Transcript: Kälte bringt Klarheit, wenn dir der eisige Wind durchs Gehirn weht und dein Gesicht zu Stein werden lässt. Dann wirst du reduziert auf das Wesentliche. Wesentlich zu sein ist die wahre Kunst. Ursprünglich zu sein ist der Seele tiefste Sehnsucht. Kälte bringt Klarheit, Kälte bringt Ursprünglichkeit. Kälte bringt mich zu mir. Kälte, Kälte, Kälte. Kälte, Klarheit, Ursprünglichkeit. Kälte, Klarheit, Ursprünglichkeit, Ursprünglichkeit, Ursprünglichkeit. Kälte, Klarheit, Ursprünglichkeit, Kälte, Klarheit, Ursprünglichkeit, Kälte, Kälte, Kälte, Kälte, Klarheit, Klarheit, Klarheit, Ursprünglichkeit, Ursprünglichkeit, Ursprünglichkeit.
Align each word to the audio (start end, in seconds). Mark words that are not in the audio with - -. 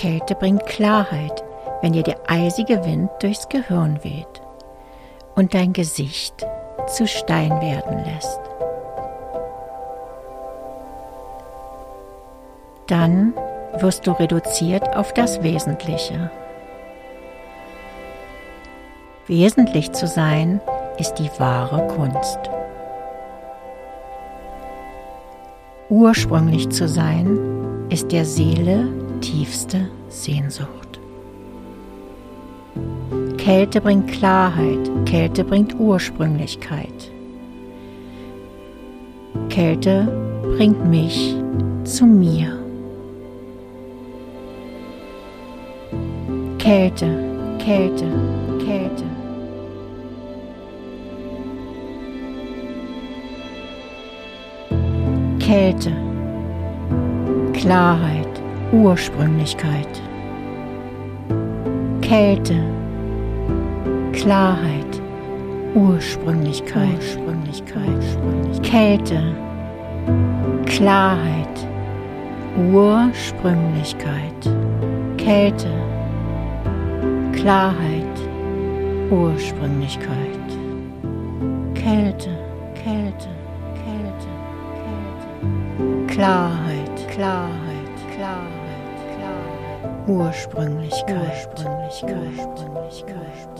Kälte 0.00 0.34
bringt 0.34 0.64
Klarheit, 0.64 1.44
wenn 1.82 1.92
dir 1.92 2.02
der 2.02 2.16
eisige 2.26 2.82
Wind 2.86 3.10
durchs 3.20 3.46
Gehirn 3.50 4.02
weht 4.02 4.40
und 5.34 5.52
dein 5.52 5.74
Gesicht 5.74 6.46
zu 6.86 7.06
Stein 7.06 7.50
werden 7.60 8.02
lässt. 8.06 8.40
Dann 12.86 13.34
wirst 13.74 14.06
du 14.06 14.12
reduziert 14.12 14.96
auf 14.96 15.12
das 15.12 15.42
Wesentliche. 15.42 16.30
Wesentlich 19.26 19.92
zu 19.92 20.06
sein 20.06 20.62
ist 20.96 21.16
die 21.16 21.30
wahre 21.36 21.86
Kunst. 21.88 22.38
Ursprünglich 25.90 26.70
zu 26.70 26.88
sein 26.88 27.86
ist 27.90 28.12
der 28.12 28.24
Seele 28.24 28.99
tiefste 29.20 29.88
Sehnsucht. 30.08 31.00
Kälte 33.36 33.80
bringt 33.80 34.10
Klarheit, 34.12 34.90
Kälte 35.06 35.44
bringt 35.44 35.74
Ursprünglichkeit. 35.78 37.10
Kälte 39.48 40.06
bringt 40.56 40.84
mich 40.88 41.34
zu 41.84 42.06
mir. 42.06 42.56
Kälte, 46.58 47.08
Kälte, 47.58 48.06
Kälte. 48.64 49.04
Kälte, 55.40 55.92
Klarheit, 57.54 58.19
Ursprünglichkeit. 58.72 60.00
Kälte, 62.00 62.54
Klarheit, 64.12 65.02
Ursprünglichkeit, 65.74 66.94
Ursprünglichkeit, 66.94 67.88
Ursprünglichkeit. 67.88 68.70
Kälte, 68.70 69.22
Klarheit, 70.66 71.66
Ursprünglichkeit, 72.72 74.50
Kälte, 75.16 75.70
Klarheit, 77.32 78.16
Ursprünglichkeit, 79.10 80.48
Kälte, 81.74 82.38
Kälte, 82.74 83.28
Kälte, 83.74 84.30
Kälte, 84.76 86.14
Klarheit, 86.14 87.08
Klarheit, 87.08 87.96
Klarheit, 88.14 88.59
Ursprünglichkeit, 90.06 91.48
Ursprünglichkeit, 91.48 92.16
Ursprünglichkeit. 92.36 93.59